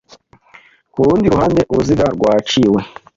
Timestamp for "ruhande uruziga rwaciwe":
1.33-2.79